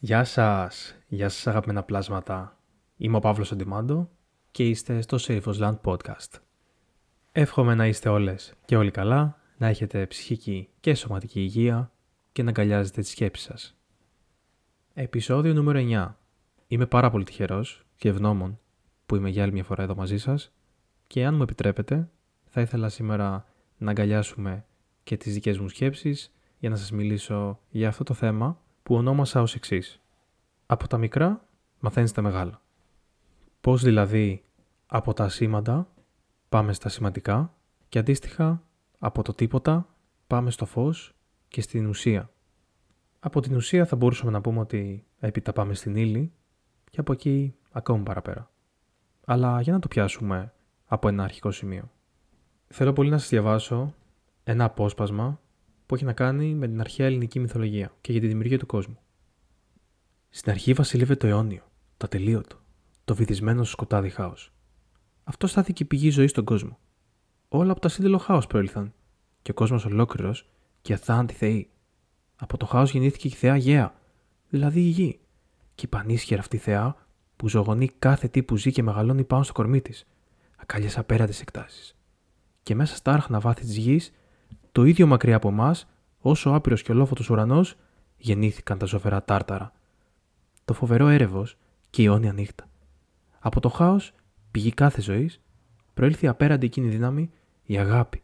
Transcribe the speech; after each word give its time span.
Γεια 0.00 0.24
σας, 0.24 0.96
γεια 1.08 1.28
σας 1.28 1.46
αγαπημένα 1.46 1.82
πλάσματα. 1.82 2.58
Είμαι 2.96 3.16
ο 3.16 3.20
Παύλος 3.20 3.52
Αντιμάντο 3.52 4.10
και 4.50 4.68
είστε 4.68 5.00
στο 5.00 5.16
Safe 5.20 5.42
Land 5.42 5.80
Podcast. 5.82 6.40
Εύχομαι 7.32 7.74
να 7.74 7.86
είστε 7.86 8.08
όλες 8.08 8.54
και 8.64 8.76
όλοι 8.76 8.90
καλά, 8.90 9.40
να 9.56 9.66
έχετε 9.66 10.06
ψυχική 10.06 10.68
και 10.80 10.94
σωματική 10.94 11.40
υγεία 11.40 11.92
και 12.32 12.42
να 12.42 12.48
αγκαλιάζετε 12.48 13.00
τις 13.00 13.10
σκέψεις 13.10 13.44
σας. 13.46 13.76
Επισόδιο 14.94 15.52
νούμερο 15.54 15.78
9. 15.78 16.14
Είμαι 16.66 16.86
πάρα 16.86 17.10
πολύ 17.10 17.24
τυχερός 17.24 17.86
και 17.96 18.08
ευγνώμων 18.08 18.58
που 19.06 19.16
είμαι 19.16 19.28
για 19.28 19.42
άλλη 19.42 19.52
μια 19.52 19.64
φορά 19.64 19.82
εδώ 19.82 19.94
μαζί 19.94 20.18
σας 20.18 20.52
και 21.06 21.26
αν 21.26 21.34
μου 21.34 21.42
επιτρέπετε 21.42 22.10
θα 22.44 22.60
ήθελα 22.60 22.88
σήμερα 22.88 23.46
να 23.78 23.90
αγκαλιάσουμε 23.90 24.64
και 25.02 25.16
τις 25.16 25.32
δικές 25.32 25.58
μου 25.58 25.68
σκέψεις 25.68 26.32
για 26.58 26.70
να 26.70 26.76
σας 26.76 26.90
μιλήσω 26.90 27.60
για 27.70 27.88
αυτό 27.88 28.04
το 28.04 28.14
θέμα 28.14 28.66
που 28.88 28.94
ονόμασα 28.94 29.42
ως 29.42 29.54
εξής. 29.54 30.00
Από 30.66 30.88
τα 30.88 30.98
μικρά 30.98 31.44
μαθαίνεις 31.80 32.12
τα 32.12 32.22
μεγάλα. 32.22 32.60
Πώς 33.60 33.82
δηλαδή 33.82 34.44
από 34.86 35.12
τα 35.12 35.24
ασήμαντα 35.24 35.88
πάμε 36.48 36.72
στα 36.72 36.88
σημαντικά 36.88 37.54
και 37.88 37.98
αντίστοιχα 37.98 38.62
από 38.98 39.22
το 39.22 39.34
τίποτα 39.34 39.86
πάμε 40.26 40.50
στο 40.50 40.66
φως 40.66 41.14
και 41.48 41.60
στην 41.60 41.86
ουσία. 41.86 42.30
Από 43.20 43.40
την 43.40 43.56
ουσία 43.56 43.86
θα 43.86 43.96
μπορούσαμε 43.96 44.30
να 44.30 44.40
πούμε 44.40 44.60
ότι 44.60 45.06
έπειτα 45.18 45.52
πάμε 45.52 45.74
στην 45.74 45.96
ύλη 45.96 46.32
και 46.90 47.00
από 47.00 47.12
εκεί 47.12 47.54
ακόμη 47.70 48.02
παραπέρα. 48.02 48.50
Αλλά 49.24 49.60
για 49.60 49.72
να 49.72 49.78
το 49.78 49.88
πιάσουμε 49.88 50.52
από 50.86 51.08
ένα 51.08 51.24
αρχικό 51.24 51.50
σημείο. 51.50 51.90
Θέλω 52.66 52.92
πολύ 52.92 53.10
να 53.10 53.18
σας 53.18 53.28
διαβάσω 53.28 53.94
ένα 54.44 54.64
απόσπασμα 54.64 55.40
που 55.88 55.94
έχει 55.94 56.04
να 56.04 56.12
κάνει 56.12 56.54
με 56.54 56.68
την 56.68 56.80
αρχαία 56.80 57.06
ελληνική 57.06 57.40
μυθολογία 57.40 57.92
και 58.00 58.12
για 58.12 58.20
τη 58.20 58.26
δημιουργία 58.26 58.58
του 58.58 58.66
κόσμου. 58.66 58.98
Στην 60.28 60.50
αρχή 60.50 60.72
βασιλεύε 60.72 61.16
το 61.16 61.26
αιώνιο, 61.26 61.62
το 61.96 62.06
ατελείωτο, 62.06 62.60
το 63.04 63.14
βυθισμένο 63.14 63.62
στο 63.62 63.70
σκοτάδι 63.70 64.08
χάος. 64.08 64.52
Αυτό 65.24 65.46
στάθηκε 65.46 65.82
η 65.82 65.86
πηγή 65.86 66.10
ζωής 66.10 66.30
στον 66.30 66.44
κόσμο. 66.44 66.78
Όλα 67.48 67.70
από 67.70 67.80
το 67.80 67.86
ασύντελο 67.86 68.18
χάος 68.18 68.46
προήλθαν, 68.46 68.92
και 69.42 69.50
ο 69.50 69.54
κόσμος 69.54 69.84
ολόκληρος 69.84 70.48
και 70.82 70.92
αθάντη 70.92 71.32
θεοί. 71.32 71.70
Από 72.36 72.56
το 72.56 72.66
χάος 72.66 72.90
γεννήθηκε 72.90 73.28
η 73.28 73.30
θεά 73.30 73.56
Γέα, 73.56 73.94
δηλαδή 74.48 74.80
η 74.80 74.88
γη, 74.88 75.20
και 75.74 75.84
η 75.84 75.88
πανίσχυρα 75.88 76.40
αυτή 76.40 76.56
θεά 76.56 76.96
που 77.36 77.48
ζωγονεί 77.48 77.88
κάθε 77.98 78.28
τι 78.28 78.42
που 78.42 78.56
ζει 78.56 78.72
και 78.72 78.82
μεγαλώνει 78.82 79.24
πάνω 79.24 79.42
στο 79.42 79.52
κορμί 79.52 79.80
της, 79.80 80.06
ακάλιε 80.56 80.90
απέραντες 80.96 81.40
εκτάσεις. 81.40 81.96
Και 82.62 82.74
μέσα 82.74 82.96
στα 82.96 83.12
άρχνα 83.12 83.40
βάθη 83.40 83.60
της 83.60 83.76
γης 83.76 84.12
το 84.72 84.84
ίδιο 84.84 85.06
μακριά 85.06 85.36
από 85.36 85.48
εμάς, 85.48 85.86
όσο 86.20 86.50
άπειρος 86.50 86.82
και 86.82 86.92
ολόφωτος 86.92 87.30
ουρανός, 87.30 87.76
γεννήθηκαν 88.16 88.78
τα 88.78 88.86
ζωφερά 88.86 89.24
τάρταρα. 89.24 89.72
Το 90.64 90.74
φοβερό 90.74 91.08
έρευος 91.08 91.56
και 91.90 92.02
η 92.02 92.04
αιώνια 92.04 92.32
νύχτα. 92.32 92.68
Από 93.38 93.60
το 93.60 93.68
χάος, 93.68 94.12
πηγή 94.50 94.70
κάθε 94.70 95.00
ζωής, 95.00 95.40
προήλθε 95.94 96.26
απέραντη 96.26 96.66
εκείνη 96.66 96.88
δύναμη, 96.88 97.30
η 97.62 97.78
αγάπη, 97.78 98.22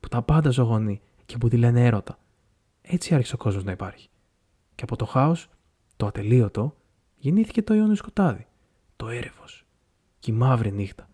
που 0.00 0.08
τα 0.08 0.22
πάντα 0.22 0.50
ζωγονεί 0.50 1.00
και 1.26 1.38
που 1.38 1.48
τη 1.48 1.56
λένε 1.56 1.86
έρωτα. 1.86 2.18
Έτσι 2.82 3.14
άρχισε 3.14 3.34
ο 3.34 3.38
κόσμος 3.38 3.64
να 3.64 3.72
υπάρχει. 3.72 4.08
Και 4.74 4.82
από 4.82 4.96
το 4.96 5.04
χάος, 5.04 5.48
το 5.96 6.06
ατελείωτο, 6.06 6.76
γεννήθηκε 7.16 7.62
το 7.62 7.74
αιώνιο 7.74 7.94
σκοτάδι, 7.94 8.46
το 8.96 9.08
έρευος, 9.08 9.64
και 10.18 10.30
η 10.30 10.34
μαύρη 10.34 10.72
νύχτα. 10.72 11.08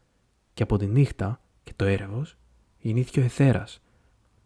Και 0.54 0.62
από 0.62 0.78
τη 0.78 0.86
νύχτα 0.86 1.40
και 1.62 1.72
το 1.76 1.84
έρευος, 1.84 2.36
γεννήθηκε 2.78 3.20
ο 3.20 3.22
εθέρας, 3.22 3.80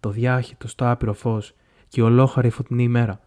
το 0.02 0.10
διάχυτο 0.10 0.68
στο 0.68 0.90
άπειρο 0.90 1.12
φως 1.12 1.54
και 1.88 2.00
η 2.00 2.04
ολόχαρη 2.04 2.50
φωτεινή 2.50 2.82
ημέρα. 2.82 3.20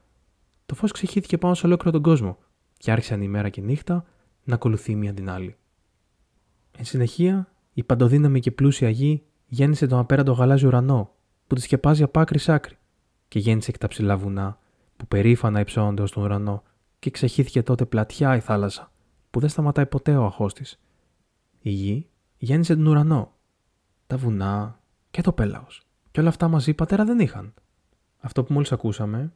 Το 0.66 0.76
φως 0.76 0.92
ξεχύθηκε 0.92 1.38
πάνω 1.38 1.54
σε 1.54 1.66
ολόκληρο 1.66 1.92
τον 1.92 2.02
κόσμο 2.02 2.38
και 2.78 2.92
άρχισαν 2.92 3.22
η 3.22 3.28
μέρα 3.28 3.50
και 3.50 3.62
η 3.62 3.64
νύχτα 3.64 4.06
να 4.44 4.56
ακολουθεί 4.56 4.96
μία 4.96 5.14
την 5.14 5.30
άλλη. 5.30 5.56
Εν 6.78 6.85
συνεχεία, 6.85 7.52
η 7.74 7.84
παντοδύναμη 7.84 8.40
και 8.40 8.52
πλούσια 8.52 8.90
γη 8.90 9.24
γέννησε 9.47 9.88
τον 9.88 10.00
απέραντο 10.00 10.31
γαλάζιο 10.31 10.68
ουρανό 10.68 11.12
που 11.47 11.56
τη 11.56 11.62
σκεπάζει 11.62 12.03
από 12.03 12.19
άκρη 12.19 12.40
σ' 12.40 12.50
άκρη 12.50 12.78
και 13.28 13.40
γέννησε 13.40 13.72
και 13.72 13.78
τα 13.78 13.88
ψηλά 13.88 14.18
βουνά 14.18 14.59
που 14.97 15.08
περήφανα 15.08 15.59
υψώνονται 15.59 16.02
ως 16.02 16.12
τον 16.12 16.24
ουρανό 16.24 16.64
και 17.00 17.09
ξεχύθηκε 17.09 17.64
τότε 17.64 17.85
πλατιά 17.85 18.35
η 18.35 18.40
θάλασσα 18.40 18.91
που 19.31 19.40
δεν 19.40 19.50
σταματάει 19.50 19.85
ποτέ 19.85 20.16
ο 20.16 20.25
αχώ 20.25 20.47
της. 20.47 20.80
Η 21.59 21.69
γη 21.69 22.09
γέννησε 22.38 22.75
τον 22.75 22.85
ουρανό, 22.85 23.34
τα 24.08 24.18
βουνά 24.18 24.80
και 25.12 25.22
το 25.22 25.34
πέλαος. 25.34 25.84
Και 26.16 26.22
όλα 26.22 26.30
αυτά 26.30 26.48
μαζί 26.48 26.74
πατέρα 26.74 27.06
δεν 27.06 27.20
είχαν. 27.20 27.53
Αυτό 28.20 28.44
που 28.44 28.53
μόλις 28.53 28.72
ακούσαμε 28.72 29.34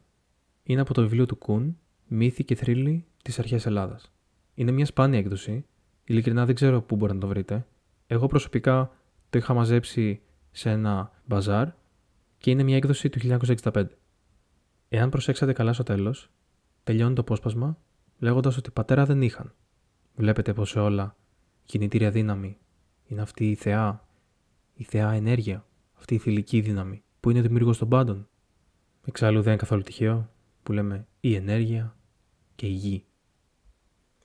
είναι 0.62 0.80
από 0.80 0.94
το 0.94 1.02
βιβλίο 1.02 1.26
του 1.26 1.38
Κουν 1.38 1.78
Μύθοι 2.06 2.44
και 2.44 2.54
θρύλοι 2.54 3.06
της 3.22 3.38
αρχαίας 3.38 3.66
Ελλάδας. 3.66 4.12
Είναι 4.54 4.70
μια 4.70 4.86
σπάνια 4.86 5.18
έκδοση. 5.18 5.66
Ειλικρινά 6.04 6.46
δεν 6.46 6.54
ξέρω 6.54 6.82
πού 6.82 6.96
μπορείτε 6.96 7.14
να 7.14 7.20
το 7.20 7.26
βρείτε. 7.26 7.66
Εγώ 8.06 8.26
προσωπικά 8.26 8.90
το 9.30 9.38
είχα 9.38 9.54
μαζέψει 9.54 10.20
σε 10.50 10.70
ένα 10.70 11.12
μπαζάρ 11.24 11.68
και 12.38 12.50
είναι 12.50 12.62
μια 12.62 12.76
έκδοση 12.76 13.08
του 13.08 13.38
1965. 13.62 13.86
Εάν 14.88 15.10
προσέξατε 15.10 15.52
καλά 15.52 15.72
στο 15.72 15.82
τέλος, 15.82 16.30
τελειώνει 16.84 17.14
το 17.14 17.20
απόσπασμα 17.20 17.78
λέγοντας 18.18 18.56
ότι 18.56 18.70
πατέρα 18.70 19.04
δεν 19.04 19.22
είχαν. 19.22 19.54
Βλέπετε 20.14 20.52
πως 20.52 20.70
σε 20.70 20.80
όλα 20.80 21.16
κινητήρια 21.64 22.10
δύναμη 22.10 22.58
είναι 23.06 23.20
αυτή 23.20 23.50
η 23.50 23.54
θεά, 23.54 24.06
η 24.74 24.84
θεά 24.84 25.10
ενέργεια 25.10 25.64
αυτή 26.00 26.14
η 26.14 26.18
θηλυκή 26.18 26.60
δύναμη 26.60 27.02
που 27.20 27.30
είναι 27.30 27.38
ο 27.38 27.42
δημιουργός 27.42 27.78
των 27.78 27.88
πάντων. 27.88 28.28
Εξάλλου 29.04 29.38
δεν 29.40 29.48
είναι 29.48 29.56
καθόλου 29.56 29.82
τυχαίο 29.82 30.30
που 30.62 30.72
λέμε 30.72 31.06
η 31.20 31.34
ενέργεια 31.34 31.96
και 32.54 32.66
η 32.66 32.70
γη. 32.70 33.04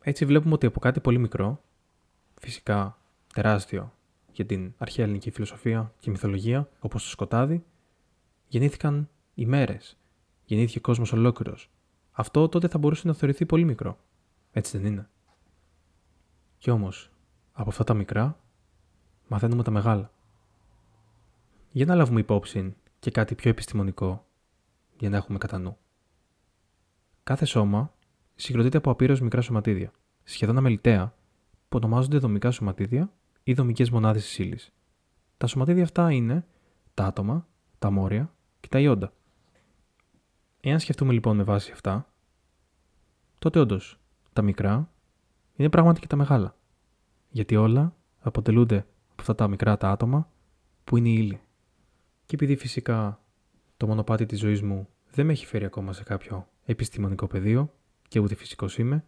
Έτσι 0.01 0.25
βλέπουμε 0.25 0.53
ότι 0.53 0.65
από 0.65 0.79
κάτι 0.79 0.99
πολύ 0.99 1.17
μικρό, 1.17 1.63
φυσικά 2.39 2.97
τεράστιο 3.33 3.93
για 4.31 4.45
την 4.45 4.73
αρχαία 4.77 5.05
ελληνική 5.05 5.31
φιλοσοφία 5.31 5.93
και 5.99 6.09
μυθολογία, 6.09 6.69
όπως 6.79 7.03
το 7.03 7.09
σκοτάδι, 7.09 7.65
γεννήθηκαν 8.47 9.09
οι 9.33 9.45
μέρες, 9.45 9.97
γεννήθηκε 10.45 10.77
ο 10.77 10.81
κόσμος 10.81 11.13
ολόκληρος. 11.13 11.69
Αυτό 12.11 12.49
τότε 12.49 12.67
θα 12.67 12.77
μπορούσε 12.77 13.07
να 13.07 13.13
θεωρηθεί 13.13 13.45
πολύ 13.45 13.63
μικρό. 13.63 13.97
Έτσι 14.51 14.77
δεν 14.77 14.91
είναι. 14.91 15.09
Κι 16.57 16.69
όμως, 16.69 17.11
από 17.51 17.69
αυτά 17.69 17.83
τα 17.83 17.93
μικρά, 17.93 18.39
μαθαίνουμε 19.27 19.63
τα 19.63 19.71
μεγάλα. 19.71 20.13
Για 21.75 21.85
να 21.85 21.95
λάβουμε 21.95 22.19
υπόψη 22.19 22.75
και 22.99 23.11
κάτι 23.11 23.35
πιο 23.35 23.49
επιστημονικό 23.49 24.25
για 24.97 25.09
να 25.09 25.17
έχουμε 25.17 25.37
κατά 25.37 25.57
νου. 25.57 25.77
Κάθε 27.23 27.45
σώμα 27.45 27.93
συγκροτείται 28.35 28.77
από 28.77 28.91
απείρως 28.91 29.21
μικρά 29.21 29.41
σωματίδια, 29.41 29.91
σχεδόν 30.23 30.57
αμεληταία, 30.57 31.15
που 31.69 31.77
ονομάζονται 31.77 32.17
δομικά 32.17 32.51
σωματίδια 32.51 33.13
ή 33.43 33.53
δομικές 33.53 33.89
μονάδες 33.89 34.23
της 34.23 34.37
ύλης. 34.37 34.73
Τα 35.37 35.47
σωματίδια 35.47 35.83
αυτά 35.83 36.11
είναι 36.11 36.45
τα 36.93 37.05
άτομα, 37.05 37.47
τα 37.79 37.89
μόρια 37.89 38.33
και 38.59 38.67
τα 38.67 38.79
ιόντα. 38.79 39.13
Εάν 40.61 40.79
σκεφτούμε 40.79 41.13
λοιπόν 41.13 41.35
με 41.35 41.43
βάση 41.43 41.71
αυτά, 41.71 42.13
τότε 43.39 43.59
όντως 43.59 43.99
τα 44.33 44.41
μικρά 44.41 44.91
είναι 45.55 45.69
πράγματι 45.69 45.99
και 45.99 46.07
τα 46.07 46.15
μεγάλα. 46.15 46.55
Γιατί 47.29 47.55
όλα 47.55 47.95
αποτελούνται 48.19 48.77
από 49.11 49.21
αυτά 49.21 49.35
τα 49.35 49.47
μικρά 49.47 49.77
τα 49.77 49.89
άτομα 49.89 50.29
που 50.83 50.97
είναι 50.97 51.09
η 51.09 51.15
ύλη. 51.17 51.39
Και 52.25 52.35
επειδή 52.35 52.55
φυσικά 52.55 53.19
το 53.77 53.87
μονοπάτι 53.87 54.25
της 54.25 54.39
ζωής 54.39 54.61
μου 54.61 54.87
δεν 55.11 55.25
με 55.25 55.31
έχει 55.31 55.45
φέρει 55.45 55.65
ακόμα 55.65 55.93
σε 55.93 56.03
κάποιο 56.03 56.47
επιστημονικό 56.65 57.27
πεδίο 57.27 57.73
και 58.07 58.19
ούτε 58.19 58.35
φυσικός 58.35 58.77
είμαι, 58.77 59.05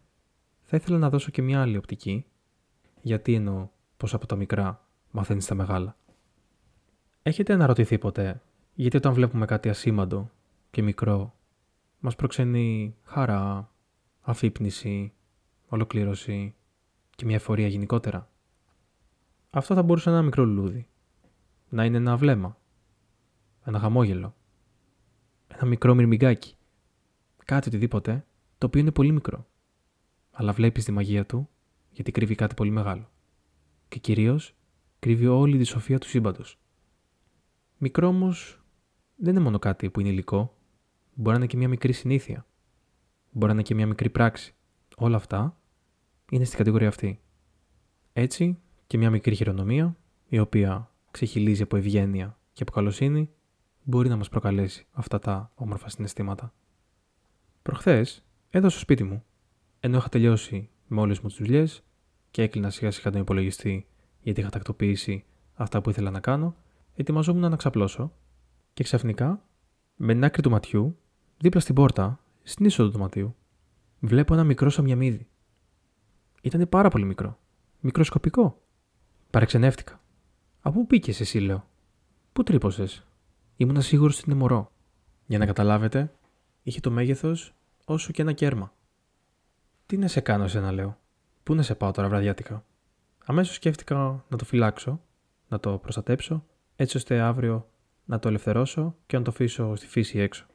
θα 0.62 0.78
ήθελα 0.78 0.98
να 0.98 1.10
δώσω 1.10 1.32
και 1.32 1.42
μια 1.42 1.62
άλλη 1.62 1.78
οπτική, 1.78 2.26
γιατί 3.02 3.34
εννοώ 3.34 3.70
πως 3.98 4.14
από 4.14 4.26
τα 4.26 4.36
μικρά 4.36 4.88
μαθαίνεις 5.12 5.46
τα 5.46 5.56
μεγάλα. 5.56 5.98
Έχετε 7.22 7.54
αναρωτηθεί 7.54 7.98
ποτέ 7.98 8.42
γιατί 8.74 8.98
όταν 8.98 9.14
βλέπουμε 9.14 9.46
κάτι 9.46 9.70
ασήμαντο 9.70 10.32
και 10.72 10.82
μικρό 10.82 11.36
μας 12.00 12.16
προξενεί 12.16 12.96
χαρά, 13.04 13.72
αφύπνιση, 14.22 15.14
ολοκλήρωση 15.68 16.56
και 17.16 17.26
μια 17.26 17.36
εφορία 17.36 17.68
γενικότερα; 17.68 18.30
Αυτό 19.50 19.74
θα 19.76 19.84
μπορούσε 19.84 20.10
να 20.10 20.16
είναι 20.16 20.26
ένα 20.26 20.30
μικρό 20.30 20.46
λουλούδι, 20.46 20.88
να 21.70 21.86
είναι 21.86 21.98
ένα 21.98 22.18
βλέμμα, 22.18 22.58
ένα 23.68 23.80
χαμόγελο, 23.80 24.36
ένα 25.48 25.66
μικρό 25.66 25.96
μυρμηγκάκι, 25.96 26.56
κάτι 27.46 27.68
οτιδήποτε, 27.68 28.26
το 28.58 28.66
οποίο 28.66 28.82
είναι 28.82 28.92
πολύ 28.92 29.12
μικρό. 29.12 29.48
Αλλά 30.32 30.52
βλέπεις 30.52 30.84
τη 30.84 30.92
μαγεία 30.92 31.26
του, 31.26 31.50
γιατί 31.92 32.12
κρύβει 32.12 32.36
κάτι 32.36 32.54
πολύ 32.54 32.70
μεγάλο. 32.70 33.10
Και 33.88 34.00
κυρίως, 34.00 34.56
κρύβει 35.00 35.28
όλη 35.28 35.58
τη 35.58 35.64
σοφία 35.64 35.98
του 36.00 36.08
σύμπαντος. 36.08 36.60
Μικρό 37.78 38.08
όμως 38.08 38.62
δεν 39.16 39.34
είναι 39.34 39.44
μόνο 39.44 39.60
κάτι 39.60 39.90
που 39.90 40.00
είναι 40.00 40.10
υλικό. 40.10 40.56
Μπορεί 41.14 41.38
να 41.38 41.44
είναι 41.44 41.52
και 41.52 41.58
μια 41.58 41.68
μικρή 41.68 41.94
συνήθεια. 41.94 42.46
Μπορεί 43.32 43.48
να 43.48 43.54
είναι 43.54 43.62
και 43.62 43.76
μια 43.76 43.88
μικρή 43.88 44.10
πράξη. 44.10 44.56
Όλα 44.98 45.16
αυτά 45.16 45.58
είναι 46.32 46.44
στην 46.44 46.58
κατηγορία 46.58 46.88
αυτή. 46.88 47.22
Έτσι 48.14 48.60
και 48.88 48.98
μια 48.98 49.10
μικρή 49.10 49.36
χειρονομία, 49.36 49.98
η 50.28 50.40
οποία 50.40 50.92
ξεχυλίζει 51.12 51.62
από 51.62 51.76
ευγένεια 51.76 52.38
και 52.54 52.64
από 52.64 52.72
καλοσύνη, 52.72 53.30
μπορεί 53.90 54.10
να 54.10 54.16
μας 54.16 54.30
προκαλέσει 54.30 54.88
αυτά 54.92 55.20
τα 55.20 55.52
όμορφα 55.56 55.90
συναισθήματα. 55.90 56.54
Προχθές, 57.62 58.24
εδώ 58.50 58.70
στο 58.70 58.80
σπίτι 58.80 59.04
μου, 59.04 59.24
ενώ 59.80 59.98
είχα 59.98 60.10
τελειώσει 60.10 60.70
με 60.88 61.00
όλες 61.02 61.20
μου 61.20 61.28
τις 61.28 61.38
δουλειές 61.38 61.84
και 62.32 62.42
έκλεινα 62.42 62.70
σιγά 62.70 62.92
σιγά 62.92 63.12
τον 63.12 63.22
υπολογιστή 63.22 63.88
γιατί 64.22 64.40
είχα 64.40 64.50
τακτοποιήσει 64.50 65.26
αυτά 65.54 65.82
που 65.82 65.90
ήθελα 65.90 66.12
να 66.12 66.20
κάνω, 66.20 66.56
ετοιμαζόμουν 66.96 67.50
να 67.50 67.56
ξαπλώσω 67.56 68.14
και 68.74 68.84
ξαφνικά, 68.84 69.46
με 69.96 70.14
την 70.14 70.24
άκρη 70.24 70.42
του 70.42 70.50
ματιού, 70.50 70.98
δίπλα 71.38 71.60
στην 71.60 71.76
πόρτα, 71.76 72.20
στην 72.44 72.66
είσοδο 72.66 72.90
του 72.90 72.98
δωματίου, 72.98 73.36
βλέπω 74.00 74.34
ένα 74.34 74.44
μικρό 74.44 74.70
σαμιαμίδι. 74.70 75.28
Ήταν 76.42 76.70
πάρα 76.70 76.90
πολύ 76.90 77.06
μικρό. 77.06 77.40
Μικροσκοπικό. 77.80 78.62
Παρεξενεύτηκα. 79.30 80.02
Από 80.62 80.80
πού 80.80 80.88
πήκες 80.88 81.20
εσύ, 81.20 81.40
λέω. 81.40 81.68
Πού 82.34 82.44
τρύπωσες; 82.44 83.07
Ήμουνα 83.58 83.82
σίγουρος 83.82 84.20
ότι 84.20 84.30
είναι 84.30 84.40
μωρό. 84.40 84.72
Για 85.26 85.38
να 85.38 85.46
καταλάβετε, 85.46 86.14
είχε 86.64 86.80
το 86.80 86.92
μέγεθος 86.92 87.54
όσο 87.86 88.12
και 88.12 88.22
ένα 88.22 88.32
κέρμα. 88.32 88.74
Τι 89.86 89.98
να 89.98 90.08
σε 90.08 90.20
κάνω, 90.20 90.44
εσένα, 90.44 90.72
λέω; 90.72 90.98
Πού 91.44 91.56
να 91.56 91.62
σε 91.62 91.76
πάω 91.76 91.92
τώρα 91.92 92.08
βραδιάτικα; 92.08 92.66
Αμέσως 93.26 93.56
σκέφτηκα 93.56 94.26
να 94.30 94.38
το 94.38 94.46
φυλάξω, 94.46 95.02
να 95.48 95.60
το 95.60 95.78
προστατέψω, 95.78 96.46
έτσι 96.76 96.98
ώστε 96.98 97.20
αύριο 97.20 97.70
να 98.06 98.20
το 98.20 98.28
ελευθερώσω 98.28 98.96
και 99.06 99.18
να 99.18 99.24
το 99.24 99.32
αφήσω 99.32 99.76
στη 99.76 99.88
φύση 99.88 100.20
έξω. 100.20 100.46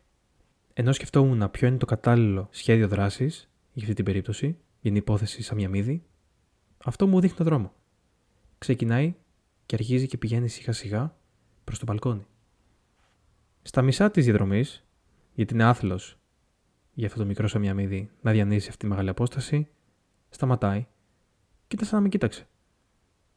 Ενώ 0.73 0.93
σκεφτόμουν 0.93 1.51
ποιο 1.51 1.69
είναι 1.69 1.77
το 1.77 1.87
κατάλληλο 1.87 2.49
σχέδιο 2.51 2.89
δράσης 2.89 3.49
για 3.73 3.83
αυτή 3.83 3.95
την 3.95 4.05
περίπτωση, 4.05 4.47
για 4.47 4.91
την 4.91 4.97
υπόθεση 4.97 5.43
Σαμιαμίδη, 5.43 6.05
αυτό 6.85 7.07
μου 7.07 7.21
δείχνει 7.21 7.37
το 7.37 7.45
δρόμο. 7.45 7.73
Ξεκινάει 8.59 9.15
και 9.67 9.75
αρχίζει 9.75 10.07
και 10.07 10.19
πηγαίνει 10.19 10.49
σιγά 10.49 10.73
σιγά 10.73 11.17
προς 11.65 11.79
το 11.79 11.85
μπαλκόνι. 11.87 12.27
Στα 13.63 13.83
μισά 13.83 14.11
της 14.11 14.25
διαδρομής, 14.25 14.85
γιατί 15.35 15.55
είναι 15.55 15.65
άθλος 15.65 16.19
για 16.95 17.07
αυτό 17.07 17.19
το 17.19 17.27
μικρό 17.27 17.49
Σαμιαμίδη 17.49 18.11
να 18.21 18.33
διανύσει 18.33 18.69
αυτή 18.69 18.81
τη 18.81 18.87
μεγάλη 18.87 19.09
απόσταση, 19.09 19.69
σταματάει 20.29 20.87
και 21.67 21.75
ήταν 21.75 21.87
σαν 21.87 21.97
να 21.97 22.03
με 22.03 22.09
κοίταξε. 22.09 22.49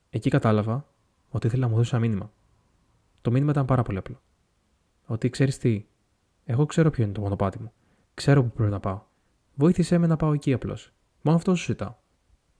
Εκεί 0.09 0.29
κατάλαβα 0.29 0.87
ότι 1.29 1.47
ήθελε 1.47 1.61
να 1.61 1.69
μου 1.69 1.75
δώσει 1.75 1.89
ένα 1.95 2.05
μήνυμα. 2.05 2.33
Το 3.21 3.31
μήνυμα 3.31 3.51
ήταν 3.51 3.65
πάρα 3.65 3.83
πολύ 3.83 3.97
απλό. 3.97 4.21
Ότι 5.05 5.29
ξέρεις 5.29 5.57
τι, 5.57 5.85
εγώ 6.45 6.65
ξέρω 6.65 6.89
ποιο 6.89 7.03
είναι 7.03 7.13
το 7.13 7.21
μονοπάτι 7.21 7.61
μου. 7.61 7.71
Ξέρω 8.13 8.43
που 8.43 8.51
πρέπει 8.51 8.71
να 8.71 8.79
πάω. 8.79 9.01
Βοήθησέ 9.55 9.97
με 9.97 10.07
να 10.07 10.15
πάω 10.15 10.33
εκεί 10.33 10.53
απλώς. 10.53 10.93
Μόνο 11.21 11.37
αυτό 11.37 11.55
σου 11.55 11.65
ζητάω. 11.65 11.95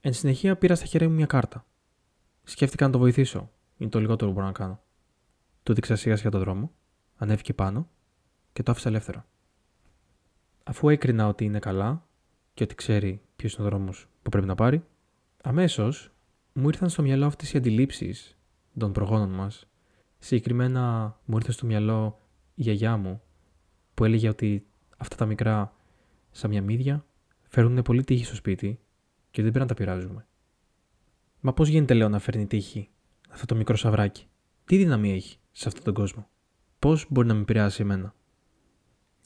Εν 0.00 0.12
συνεχεία 0.12 0.56
πήρα 0.56 0.74
στα 0.74 0.84
χέρια 0.84 1.08
μου 1.08 1.14
μια 1.14 1.26
κάρτα. 1.26 1.66
Σκέφτηκα 2.42 2.86
να 2.86 2.92
το 2.92 2.98
βοηθήσω. 2.98 3.50
Είναι 3.76 3.90
το 3.90 4.00
λιγότερο 4.00 4.28
που 4.30 4.34
μπορώ 4.34 4.46
να 4.46 4.52
κάνω. 4.52 4.80
Του 5.62 5.74
δείξα 5.74 5.96
σιγά 5.96 6.16
σιγά 6.16 6.30
τον 6.30 6.40
δρόμο, 6.40 6.72
ανέβηκε 7.16 7.54
πάνω 7.54 7.88
και 8.52 8.62
το 8.62 8.70
άφησα 8.70 8.88
ελεύθερο. 8.88 9.24
Αφού 10.64 10.88
έκρινα 10.88 11.28
ότι 11.28 11.44
είναι 11.44 11.58
καλά 11.58 12.06
και 12.54 12.62
ότι 12.62 12.74
ξέρει 12.74 13.22
ποιος 13.36 13.54
είναι 13.54 13.66
ο 13.66 13.70
δρόμος 13.70 14.06
που 14.22 14.30
πρέπει 14.30 14.46
να 14.46 14.54
πάρει, 14.54 14.84
αμέσως 15.42 16.10
μου 16.52 16.68
ήρθαν 16.68 16.88
στο 16.88 17.02
μυαλό 17.02 17.26
αυτές 17.26 17.52
οι 17.52 17.56
αντιλήψεις 17.56 18.36
των 18.78 18.92
προγόνων 18.92 19.30
μας. 19.30 19.68
Συγκεκριμένα 20.18 21.16
μου 21.24 21.36
ήρθε 21.36 21.52
στο 21.52 21.66
μυαλό 21.66 22.20
η 22.54 22.62
γιαγιά 22.62 22.96
μου 22.96 23.22
που 23.94 24.04
έλεγε 24.04 24.28
ότι 24.28 24.66
αυτά 24.96 25.16
τα 25.16 25.26
μικρά 25.26 25.74
σαν 26.30 26.50
μια 26.50 26.62
μύδια 26.62 27.06
φέρνουν 27.48 27.82
πολύ 27.82 28.04
τύχη 28.04 28.24
στο 28.24 28.34
σπίτι 28.34 28.80
και 29.30 29.42
δεν 29.42 29.50
πρέπει 29.50 29.68
να 29.68 29.74
τα 29.74 29.74
πειράζουμε. 29.74 30.26
Μα 31.40 31.52
πώς 31.52 31.68
γίνεται, 31.68 31.94
λέω, 31.94 32.08
να 32.08 32.18
φέρνει 32.18 32.46
τύχη 32.46 32.88
αυτό 33.30 33.46
το 33.46 33.54
μικρό 33.54 33.76
σαβράκι. 33.76 34.26
Τι 34.64 34.76
δύναμη 34.76 35.12
έχει 35.12 35.38
σε 35.52 35.68
αυτόν 35.68 35.84
τον 35.84 35.94
κόσμο; 35.94 36.28
Πώς 36.78 37.06
μπορεί 37.08 37.26
να 37.26 37.34
με 37.34 37.40
επηρεάσει 37.40 37.82
εμένα; 37.82 38.14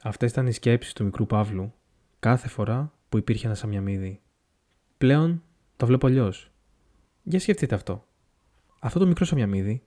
Αυτές 0.03 0.31
ήταν 0.31 0.47
οι 0.47 0.53
σκέψεις 0.53 0.93
του 0.93 1.05
μικρού 1.05 1.27
Παύλου 1.27 1.75
κάθε 2.19 2.49
φορά 2.49 2.93
που 3.09 3.19
υπήρχε 3.19 3.47
ένα 3.47 3.55
σαμιαμίδι. 3.55 4.21
Πλέον 4.99 5.43
το 5.77 5.87
βλέπω 5.87 6.07
αλλιώς. 6.07 6.51
Για 7.23 7.41
σκεφτείτε 7.41 7.75
αυτό. 7.75 8.07
Αυτό 8.81 8.99
το 8.99 9.07
μικρό 9.07 9.25
σαμιαμίδι 9.25 9.83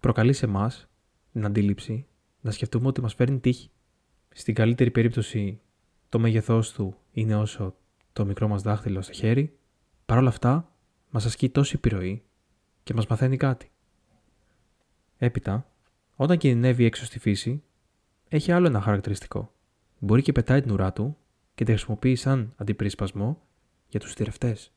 προκαλεί 0.00 0.32
σε 0.32 0.44
εμάς 0.44 0.88
την 1.32 1.44
αντίληψη 1.44 2.06
να 2.40 2.50
σκεφτούμε 2.50 2.86
ότι 2.86 3.00
μας 3.00 3.14
φέρνει 3.14 3.38
τύχη. 3.38 3.70
Στην 4.28 4.54
καλύτερη 4.54 4.90
περίπτωση 4.90 5.60
το 6.08 6.18
μέγεθός 6.18 6.72
του 6.72 6.96
είναι 7.12 7.36
όσο 7.36 7.76
το 8.12 8.24
μικρό 8.24 8.48
μας 8.48 8.62
δάχτυλο 8.62 9.02
στο 9.02 9.12
χέρι, 9.12 9.58
παρόλα 10.06 10.28
αυτά 10.28 10.72
μας 11.10 11.24
ασκεί 11.24 11.50
τόση 11.50 11.72
επιρροή 11.76 12.22
και 12.82 12.94
μας 12.94 13.06
μαθαίνει 13.06 13.36
κάτι. 13.36 13.70
Έπειτα, 15.16 15.70
όταν 16.20 16.38
κινδυνεύει 16.38 16.84
έξω 16.84 17.04
στη 17.04 17.18
φύση, 17.18 17.62
έχει 18.28 18.52
άλλο 18.52 18.66
ένα 18.66 18.80
χαρακτηριστικό. 18.80 19.52
Μπορεί 19.98 20.22
και 20.22 20.32
πετάει 20.32 20.60
την 20.60 20.70
ουρά 20.70 20.92
του 20.92 21.16
και 21.54 21.64
τη 21.64 21.70
χρησιμοποιεί 21.70 22.16
σαν 22.16 22.52
αντιπρίσπασμο 22.56 23.42
για 23.88 24.00
τους 24.00 24.14
θηρευτές. 24.14 24.72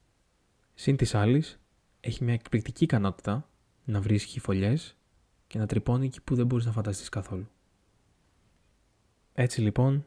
Συν 0.74 0.96
της 0.96 1.16
άλλης, 1.16 1.60
έχει 2.00 2.24
μια 2.24 2.34
εκπληκτική 2.34 2.84
ικανότητα 2.84 3.50
να 3.86 4.02
βρίσκει 4.02 4.40
φωλιές 4.40 4.98
και 5.48 5.58
να 5.58 5.66
τρυπώνει 5.66 6.06
εκεί 6.06 6.22
που 6.22 6.36
δεν 6.36 6.46
μπορείς 6.46 6.66
να 6.66 6.72
φανταστείς 6.72 7.10
καθόλου. 7.10 7.48
Έτσι 9.34 9.62
λοιπόν, 9.62 10.06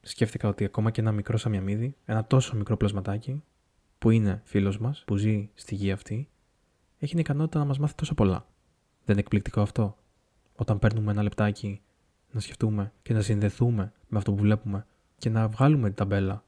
σκέφτηκα 0.00 0.48
ότι 0.48 0.64
ακόμα 0.64 0.90
και 0.90 1.00
ένα 1.00 1.12
μικρό 1.12 1.36
σαμιαμίδι, 1.36 1.96
ένα 2.04 2.26
τόσο 2.26 2.56
μικρό 2.56 2.76
πλασματάκι, 2.76 3.42
που 3.98 4.10
είναι 4.10 4.40
φίλος 4.44 4.78
μας, 4.78 5.02
που 5.06 5.16
ζει 5.16 5.50
στη 5.54 5.74
γη 5.74 5.92
αυτή, 5.92 6.28
έχει 6.98 7.10
την 7.10 7.20
ικανότητα 7.20 7.58
να 7.58 7.64
μας 7.64 7.78
μάθει 7.78 7.94
τόσο 7.94 8.14
πολλά. 8.14 8.46
Δεν 9.04 9.16
είναι 9.16 9.20
εκπληκτικό 9.20 9.60
αυτό; 9.60 9.98
Όταν 10.60 10.78
παίρνουμε 10.78 11.10
ένα 11.12 11.22
λεπτάκι 11.22 11.80
να 12.30 12.40
σκεφτούμε 12.40 12.92
και 13.02 13.12
να 13.12 13.20
συνδεθούμε 13.20 13.92
με 14.08 14.18
αυτό 14.18 14.32
που 14.32 14.42
βλέπουμε 14.42 14.86
και 15.18 15.30
να 15.30 15.48
βγάλουμε 15.48 15.86
την 15.86 15.96
ταμπέλα 15.96 16.44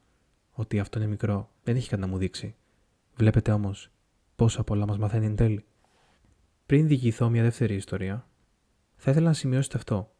ότι 0.53 0.79
αυτό 0.79 0.99
είναι 0.99 1.09
μικρό, 1.09 1.51
δεν 1.63 1.77
έχει 1.77 1.89
κάτι 1.89 2.03
να 2.03 2.09
μου 2.09 2.19
δείξει. 2.19 2.55
Βλέπετε 3.15 3.53
όμως 3.53 3.91
πόσα 4.37 4.65
πολλά 4.65 4.87
μας 4.87 4.99
μαθαίνει 4.99 5.27
εν 5.27 5.37
τέλει. 5.37 5.65
Πριν 6.67 6.87
διηγηθώ 6.87 7.31
μια 7.31 7.43
δεύτερη 7.43 7.75
ιστορία, 7.75 8.27
θα 8.97 9.11
ήθελα 9.11 9.27
να 9.27 9.33
σημειώσετε 9.33 9.77
αυτό. 9.77 10.11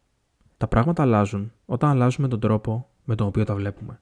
Τα 0.57 0.67
πράγματα 0.67 1.01
αλλάζουν 1.01 1.51
όταν 1.65 1.89
αλλάζουμε 1.89 2.27
τον 2.27 2.39
τρόπο 2.39 2.89
με 3.03 3.15
τον 3.15 3.27
οποίο 3.27 3.43
τα 3.43 3.55
βλέπουμε. 3.55 4.01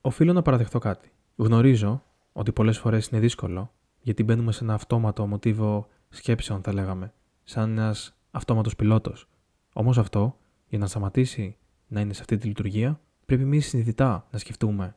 Οφείλω 0.00 0.32
να 0.32 0.42
παραδεχτώ 0.42 0.78
κάτι. 0.78 1.12
Γνωρίζω 1.36 2.02
ότι 2.32 2.52
πολλές 2.52 2.78
φορές 2.78 3.06
είναι 3.06 3.20
δύσκολο 3.20 3.72
γιατί 4.00 4.24
μπαίνουμε 4.24 4.52
σε 4.52 4.64
ένα 4.64 4.74
αυτόματο 4.74 5.26
μοτίβο 5.26 5.88
σκέψεων, 6.08 6.62
θα 6.62 6.72
λέγαμε, 6.72 7.12
σαν 7.44 7.78
ένας 7.78 8.16
αυτόματος 8.36 8.76
πιλότος. 8.76 9.28
Όμως 9.72 9.98
αυτό, 9.98 10.38
για 10.68 10.78
να 10.78 10.86
σταματήσει 10.86 11.56
να 11.88 12.00
είναι 12.00 12.12
σε 12.12 12.20
αυτή 12.20 12.36
τη 12.36 12.46
λειτουργία, 12.46 13.00
πρέπει 13.26 13.42
εμείς 13.42 13.66
συνειδητά 13.66 14.26
να 14.30 14.38
σκεφτούμε. 14.38 14.96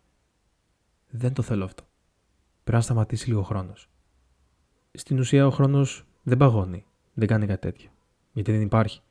Δεν 1.09 1.33
το 1.33 1.41
θέλω 1.41 1.63
αυτό. 1.63 1.83
Πρέπει 2.63 2.77
να 2.77 2.81
σταματήσει 2.83 3.27
λίγο 3.27 3.43
χρόνος. 3.43 3.89
Στην 4.91 5.19
ουσία, 5.19 5.47
ο 5.47 5.49
χρόνος 5.49 6.05
δεν 6.23 6.37
παγώνει, 6.37 6.85
δεν 7.13 7.27
κάνει 7.27 7.45
κάτι 7.45 7.61
τέτοιο. 7.61 7.89
Γιατί 8.33 8.51
δεν 8.51 8.61
υπάρχει. 8.61 9.01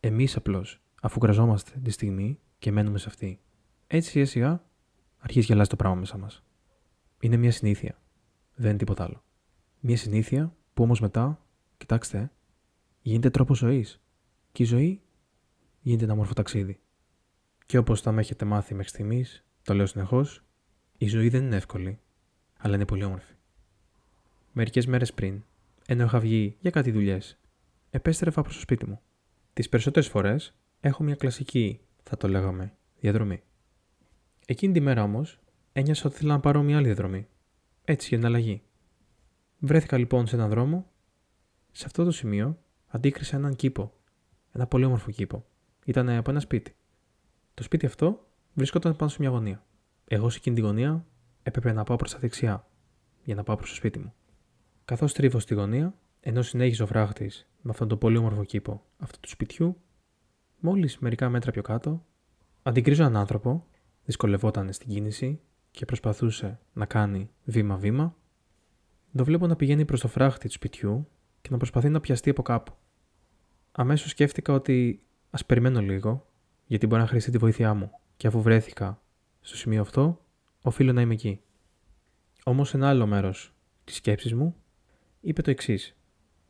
Εμείς 0.00 0.36
απλώς 0.36 0.80
αφού 1.00 1.18
γραζόμαστε 1.22 1.78
τη 1.82 1.90
στιγμή 1.90 2.38
και 2.58 2.72
μένουμε 2.72 2.98
σε 2.98 3.08
αυτή. 3.08 3.40
Έτσι 3.86 4.10
σιγά 4.10 4.26
σιγά 4.26 4.62
αρχίζει 5.18 5.46
και 5.46 5.52
αλλάζει 5.52 5.68
το 5.68 5.76
πράγμα 5.76 5.98
μέσα 5.98 6.18
μας. 6.18 6.42
Είναι 7.20 7.36
μια 7.36 7.52
συνήθεια. 7.52 7.98
Δεν 8.54 8.68
είναι 8.68 8.78
τίποτα 8.78 9.04
άλλο. 9.04 9.22
Μια 9.80 9.96
συνήθεια 9.96 10.54
που 10.74 10.82
όμως 10.82 11.00
μετά, 11.00 11.46
κοιτάξτε, 11.76 12.30
γίνεται 13.02 13.30
τρόπος 13.30 13.58
ζωής. 13.58 14.00
Και 14.52 14.62
η 14.62 14.66
ζωή 14.66 15.00
γίνεται 15.80 16.04
ένα 16.04 16.14
μόρφο 16.14 16.32
ταξίδι. 16.32 16.80
Και 17.66 17.78
όπως 17.78 18.00
θα 18.00 18.12
με 18.12 18.20
έχετε 18.20 18.44
μάθει 18.44 18.74
μέχρι 18.74 18.90
στιγμής, 18.90 19.44
το 19.62 19.74
λέω 19.74 19.86
συνεχώς, 19.86 20.44
η 20.96 21.06
ζωή 21.06 21.28
δεν 21.28 21.44
είναι 21.44 21.56
εύκολη, 21.56 21.98
αλλά 22.58 22.74
είναι 22.74 22.84
πολύ 22.84 23.04
όμορφη. 23.04 23.34
Μερικές 24.52 24.86
μέρες 24.86 25.12
πριν, 25.14 25.44
ενώ 25.86 26.04
είχα 26.04 26.20
βγει 26.20 26.56
για 26.60 26.70
κάτι 26.70 26.90
δουλειές, 26.90 27.38
επέστρεφα 27.90 28.42
προς 28.42 28.54
το 28.54 28.60
σπίτι 28.60 28.86
μου. 28.86 29.00
Τις 29.52 29.68
περισσότερες 29.68 30.08
φορές 30.08 30.54
έχω 30.80 31.02
μια 31.02 31.14
κλασική, 31.14 31.80
θα 32.02 32.16
το 32.16 32.28
λέγαμε, 32.28 32.74
διαδρομή. 33.00 33.42
Εκείνη 34.46 34.72
τη 34.72 34.80
μέρα 34.80 35.02
όμως 35.02 35.38
ένιωσα 35.72 36.06
ότι 36.06 36.14
ήθελα 36.14 36.32
να 36.32 36.40
πάρω 36.40 36.62
μια 36.62 36.76
άλλη 36.76 36.86
διαδρομή. 36.86 37.26
Έτσι 37.84 38.08
για 38.08 38.16
την 38.18 38.26
αλλαγή. 38.26 38.62
Βρέθηκα 39.58 39.98
λοιπόν 39.98 40.26
σε 40.26 40.36
έναν 40.36 40.48
δρόμο. 40.48 40.90
Σε 41.72 41.84
αυτό 41.86 42.04
το 42.04 42.10
σημείο 42.10 42.58
αντίκρισα 42.90 43.36
έναν 43.36 43.56
κήπο. 43.56 43.92
Ένα 44.52 44.66
πολύ 44.66 44.84
όμορφο 44.84 45.10
κήπο. 45.10 45.44
Ήταν 45.84 46.08
από 46.08 46.30
ένα 46.30 46.40
σπίτι. 46.40 46.74
Το 47.54 47.62
σπίτι 47.62 47.86
αυτό 47.86 48.26
βρισκόταν 48.54 48.96
πάνω 48.96 49.10
σε 49.10 49.16
μια 49.20 49.30
γωνία. 49.30 49.64
Εγώ 50.04 50.30
σε 50.30 50.36
εκείνη 50.36 50.56
τη 50.56 50.62
γωνία 50.62 51.06
έπρεπε 51.42 51.72
να 51.72 51.84
πάω 51.84 51.96
προς 51.96 52.12
τα 52.12 52.18
δεξιά 52.18 52.66
για 53.24 53.34
να 53.34 53.42
πάω 53.42 53.56
προς 53.56 53.68
το 53.68 53.74
σπίτι 53.74 53.98
μου. 53.98 54.14
Καθώς 54.84 55.12
τρίβω 55.12 55.38
στη 55.38 55.54
γωνία, 55.54 55.94
ενώ 56.20 56.42
συνέχιζε 56.42 56.82
ο 56.82 56.86
φράχτης 56.86 57.48
με 57.60 57.70
αυτόν 57.70 57.88
τον 57.88 57.98
πολύ 57.98 58.16
όμορφο 58.16 58.44
κήπο 58.44 58.84
αυτού 58.98 59.20
του 59.20 59.28
σπιτιού, 59.28 59.76
Μόλις 60.60 60.98
μερικά 60.98 61.28
μέτρα 61.28 61.50
πιο 61.50 61.62
κάτω, 61.62 62.04
αντικρίζω 62.62 63.02
έναν 63.02 63.16
άνθρωπο, 63.16 63.66
δυσκολευόταν 64.04 64.72
στην 64.72 64.88
κίνηση 64.88 65.40
και 65.70 65.84
προσπαθούσε 65.84 66.58
να 66.72 66.86
κάνει 66.86 67.30
βήμα-βήμα. 67.44 68.16
Το 69.16 69.24
βλέπω 69.24 69.46
να 69.46 69.56
πηγαίνει 69.56 69.84
προς 69.84 70.00
το 70.00 70.08
φράχτη 70.08 70.46
του 70.46 70.52
σπιτιού 70.52 71.08
και 71.40 71.48
να 71.50 71.56
προσπαθεί 71.56 71.88
να 71.88 72.00
πιαστεί 72.00 72.30
από 72.30 72.42
κάπου. 72.42 72.72
Αμέσως 73.72 74.10
σκέφτηκα 74.10 74.52
ότι 74.52 75.02
ας 75.30 75.46
περιμένω 75.46 75.80
λίγο, 75.80 76.26
γιατί 76.66 76.86
μπορεί 76.86 77.00
να 77.00 77.06
χρειαστεί 77.06 77.30
τη 77.30 77.38
βοήθειά 77.38 77.74
μου, 77.74 77.90
και 78.16 78.26
αφού 78.26 78.42
βρέθηκα 78.42 79.02
στο 79.40 79.56
σημείο 79.56 79.80
αυτό, 79.80 80.24
οφείλω 80.62 80.92
να 80.92 81.00
είμαι 81.00 81.14
εκεί. 81.14 81.40
Όμως 82.44 82.74
ένα 82.74 82.88
άλλο 82.88 83.06
μέρος 83.06 83.54
της 83.84 83.96
σκέψης 83.96 84.34
μου 84.34 84.56
είπε 85.20 85.42
το 85.42 85.50
εξής. 85.50 85.96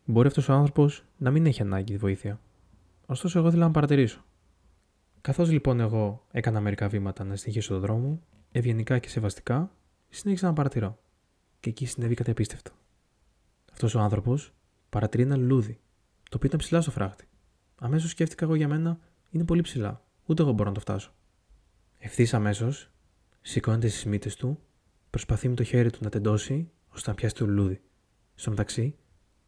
Μπορεί 0.05 0.27
αυτός 0.27 0.49
ο 0.49 0.53
άνθρωπος 0.53 1.05
να 1.17 1.31
μην 1.31 1.47
έχει 1.47 1.63
ανάγκη 1.63 1.93
τη 1.93 1.99
βοήθεια. 1.99 2.41
Ωστόσο, 3.07 3.39
εγώ 3.39 3.49
ήθελα 3.49 3.65
να 3.65 3.71
παρατηρήσω. 3.71 4.25
Καθώς 5.21 5.51
λοιπόν 5.51 5.81
εγώ 5.81 6.27
έκανα 6.31 6.61
μερικά 6.61 6.89
βήματα 6.89 7.25
να 7.25 7.37
συνεχίσω 7.37 7.73
τον 7.73 7.81
δρόμο 7.81 8.07
μου, 8.07 8.23
ευγενικά 8.53 8.99
και 8.99 9.09
σεβαστικά, 9.09 9.73
συνέχισα 10.09 10.47
να 10.47 10.53
παρατηρώ. 10.53 10.99
Και 11.61 11.71
εκεί 11.71 11.87
συνέβη 11.87 12.15
κάτι 12.15 12.31
απίστευτο. 12.31 12.71
Αυτός 13.73 13.95
ο 13.95 14.01
άνθρωπος 14.01 14.53
παρατηρεί 14.91 15.23
ένα 15.23 15.37
λουλούδι, 15.37 15.81
το 16.23 16.37
οποίο 16.37 16.49
ήταν 16.49 16.59
ψηλά 16.59 16.81
στο 16.81 16.91
φράχτη. 16.91 17.29
Αμέσως 17.81 18.11
σκέφτηκα 18.11 18.45
εγώ 18.45 18.55
για 18.55 18.69
μένα 18.69 18.99
είναι 19.31 19.45
πολύ 19.45 19.63
ψηλά, 19.63 20.05
ούτε 20.27 20.43
εγώ 20.43 20.53
μπορώ 20.53 20.69
να 20.69 20.75
το 20.75 20.81
φτάσω. 20.81 21.15
Ευθύς 21.99 22.35
αμέσως 22.35 22.91
σηκώνεται 23.41 23.89
στις 23.89 24.05
μύτες 24.05 24.37
του, 24.37 24.61
προσπαθεί 25.11 25.49
με 25.49 25.55
το 25.55 25.63
χέρι 25.63 25.91
του 25.91 25.99
να 26.03 26.11
τεντώσει 26.11 26.71
ώστε 26.89 27.11
να 27.11 27.17
πιάσει 27.17 27.35
το 27.35 27.47
λουλούδι. 27.47 27.81
Στο 28.35 28.51
μεταξύ, 28.51 28.97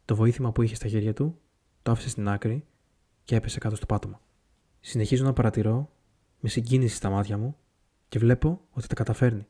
το 0.05 0.15
βοήθημα 0.15 0.51
που 0.51 0.61
είχε 0.61 0.75
στα 0.75 0.87
χέρια 0.87 1.13
του 1.13 1.39
το 1.81 1.91
άφησε 1.91 2.09
στην 2.09 2.27
άκρη 2.27 2.65
και 3.23 3.35
έπεσε 3.35 3.59
κάτω 3.59 3.75
στο 3.75 3.85
πάτωμα. 3.85 4.21
Συνεχίζω 4.79 5.23
να 5.23 5.33
παρατηρώ 5.33 5.91
με 6.39 6.49
συγκίνηση 6.49 6.95
στα 6.95 7.09
μάτια 7.09 7.37
μου 7.37 7.57
και 8.07 8.19
βλέπω 8.19 8.61
ότι 8.71 8.87
τα 8.87 8.95
καταφέρνει. 8.95 9.47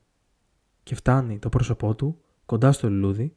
Και 0.84 0.96
φτάνει 0.96 1.40
το 1.40 1.50
πρόσωπό 1.50 1.96
του 1.96 2.22
κοντά 2.46 2.72
στο 2.72 2.90
λουλούδι 2.90 3.36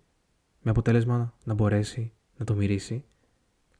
με 0.60 0.70
αποτέλεσμα 0.70 1.34
να 1.44 1.54
μπορέσει 1.54 2.12
να 2.37 2.45
το 2.45 2.55
μυρίσει 2.55 3.05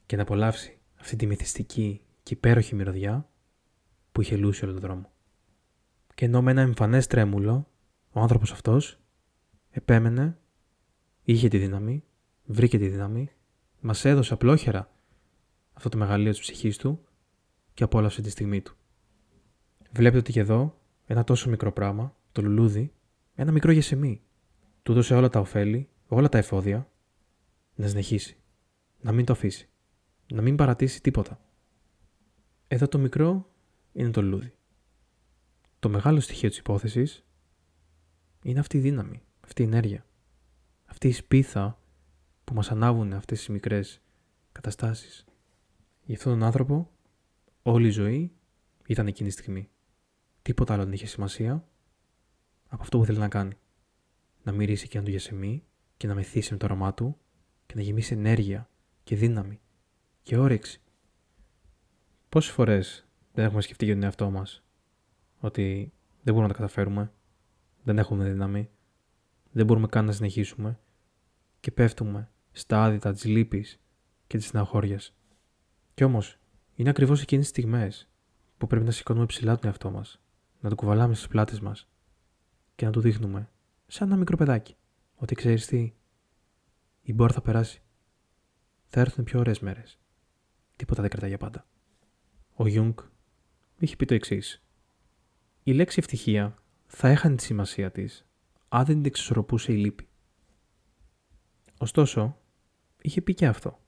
και 0.07 0.17
να 0.17 0.23
απολαύσει 0.23 0.79
αυτή 1.01 1.17
τη 1.17 1.27
μυθιστική 1.27 2.01
και 2.23 2.35
υπέροχη 2.35 2.75
μυρωδιά 2.75 3.29
που 4.13 4.21
είχε 4.21 4.37
λούσει 4.37 4.65
όλο 4.65 4.73
τον 4.73 4.83
δρόμο. 4.83 5.11
Και 6.15 6.25
ενώ 6.25 6.43
με 6.43 6.51
ένα 6.51 6.61
εμφανές 6.61 7.07
τρέμουλο, 7.07 7.69
ο 8.11 8.21
άνθρωπος 8.21 8.53
αυτός 8.53 8.99
επέμενε, 9.71 10.39
είχε 11.23 11.49
τη 11.49 11.59
δύναμη, 11.59 12.05
βρήκε 12.45 12.79
τη 12.79 12.89
δύναμη, 12.89 13.31
μας 13.81 14.05
έδωσε 14.05 14.33
απλόχερα 14.35 14.91
αυτό 15.73 15.89
το 15.89 15.99
μεγαλείο 15.99 16.31
της 16.31 16.41
ψυχής 16.41 16.77
του 16.77 17.01
και 17.75 17.85
απόλαυσε 17.85 18.23
τη 18.23 18.31
στιγμή 18.31 18.61
του. 18.61 18.77
Βλέπετε 19.91 20.19
ότι 20.19 20.33
και 20.33 20.41
εδώ 20.41 20.79
ένα 21.07 21.25
τόσο 21.25 21.49
μικρό 21.51 21.73
πράγμα, 21.73 22.17
το 22.33 22.43
λουλούδι, 22.43 22.93
ένα 23.35 23.53
μικρό 23.53 23.73
γεσεμί, 23.73 24.23
του 24.83 24.93
έδωσε 24.93 25.15
όλα 25.15 25.29
τα 25.29 25.41
ωφέλη, 25.41 25.89
όλα 26.07 26.29
τα 26.29 26.39
εφόδια, 26.39 26.91
να 27.75 27.89
συνεχίσει, 27.89 28.37
να 29.01 29.13
μην 29.13 29.25
το 29.25 29.33
αφήσει, 29.33 29.69
να 30.33 30.43
μην 30.43 30.57
παρατήσει 30.57 31.03
τίποτα. 31.03 31.41
Εδώ 32.69 32.89
το 32.89 32.99
μικρό 32.99 33.51
είναι 33.93 34.11
το 34.11 34.23
λουλούδι. 34.23 34.55
Το 35.79 35.89
μεγάλο 35.89 36.21
στοιχείο 36.21 36.49
της 36.49 36.59
υπόθεσης 36.59 37.25
είναι 38.43 38.61
αυτή 38.61 38.77
η 38.77 38.81
δύναμη, 38.81 39.23
αυτή 39.41 39.63
η 39.63 39.65
ενέργεια, 39.65 40.07
αυτή 40.85 41.09
η 41.09 41.13
σπίθα 41.13 41.81
που 42.45 42.55
μας 42.55 42.71
ανάβουν 42.71 43.13
αυτές 43.13 43.39
τις 43.39 43.49
μικρές 43.49 44.01
καταστάσεις. 44.53 45.25
Για 46.03 46.17
αυτόν 46.17 46.33
τον 46.33 46.43
άνθρωπο 46.43 46.91
όλη 47.63 47.87
η 47.87 47.91
ζωή 47.91 48.33
ήταν 48.87 49.07
εκείνη 49.07 49.29
τη 49.29 49.35
στιγμή. 49.35 49.71
Τίποτα 50.43 50.75
άλλο 50.75 50.85
δεν 50.85 50.93
είχε 50.93 51.07
σημασία 51.07 51.69
από 52.69 52.83
αυτό 52.83 52.99
που 52.99 53.05
θέλει 53.05 53.19
να 53.19 53.29
κάνει. 53.29 53.57
Να 54.43 54.53
μυρίσει 54.53 54.89
και 54.89 54.99
να 54.99 55.05
του 55.05 55.11
γιασεμί 55.11 55.65
και 55.97 56.07
να 56.07 56.15
μεθύσει 56.15 56.53
με 56.53 56.59
το 56.59 56.65
αρώμά 56.65 56.95
του 56.95 57.17
και 57.67 57.75
να 57.75 57.83
γεμίσει 57.83 58.15
ενέργεια 58.15 58.71
και 59.07 59.17
δύναμη 59.17 59.61
και 60.23 60.37
όρεξη. 60.37 60.81
Πόσες 62.29 62.53
φορές 62.53 63.07
δεν 63.33 63.45
έχουμε 63.45 63.61
σκεφτεί 63.61 63.85
για 63.85 63.95
τον 63.95 64.03
εαυτό 64.03 64.31
μας 64.31 64.63
ότι 65.39 65.93
δεν 66.23 66.35
μπορούμε 66.35 66.43
να 66.43 66.53
τα 66.53 66.55
καταφέρουμε, 66.61 67.13
δεν 67.83 67.99
έχουμε 67.99 68.25
δύναμη, 68.25 68.71
δεν 69.53 69.67
μπορούμε 69.67 69.87
καν 69.87 70.05
να 70.05 70.13
συνεχίσουμε 70.13 70.81
και 71.61 71.71
πέφτουμε 71.71 72.31
στα 72.53 72.85
άδυτα 72.85 73.13
της 73.13 73.25
λύπης 73.25 73.81
και 74.27 74.37
της 74.37 74.47
συναχώριας. 74.47 75.15
Κι 75.95 76.05
όμως, 76.05 76.39
είναι 76.75 76.91
ακριβώς 76.91 77.23
εκείνες 77.23 77.45
τι 77.45 77.51
στιγμές 77.51 78.09
που 78.59 78.67
πρέπει 78.67 78.85
να 78.85 78.91
σηκώνουμε 78.91 79.27
ψηλά 79.27 79.55
τον 79.55 79.69
εαυτό 79.69 79.91
μας, 79.91 80.21
να 80.61 80.69
το 80.69 80.75
κουβαλάμε 80.75 81.15
στις 81.15 81.29
πλάτες 81.29 81.61
μας 81.61 81.89
και 82.75 82.85
να 82.85 82.91
του 82.91 83.01
δείχνουμε, 83.01 83.51
σαν 83.87 84.09
ένα 84.09 84.17
μικρό 84.17 84.37
παιδάκι, 84.37 84.77
ότι 85.15 85.35
ξέρεις 85.35 85.67
τι, 85.67 85.95
η 87.03 87.13
μπόρα 87.13 87.33
θα 87.33 87.41
περάσει. 87.41 87.81
Θα 88.89 89.01
έρθουν 89.01 89.25
πιο 89.25 89.39
ωραίες 89.39 89.61
μέρες. 89.61 89.99
Τίποτα 90.77 91.01
δεν 91.01 91.11
κρατάει 91.11 91.29
για 91.29 91.39
πάντα. 91.39 91.67
Ο 92.55 92.67
Γιούγκ 92.67 92.99
είχε 93.79 93.97
πει 93.97 94.05
το 94.05 94.15
εξής. 94.15 94.63
Η 95.63 95.73
λέξη 95.73 95.99
ευτυχία 95.99 96.63
θα 96.87 97.09
έχανε 97.09 97.37
τη 97.37 97.43
σημασία 97.43 97.91
της 97.91 98.27
αν 98.69 98.85
δεν 98.85 98.95
την 98.95 99.05
εξισορροπούσε 99.05 99.73
η 99.73 99.77
λύπη. 99.77 100.09
Ωστόσο, 101.79 102.39
είχε 103.03 103.23
πει 103.23 103.35
και 103.35 103.47
αυτό. 103.47 103.81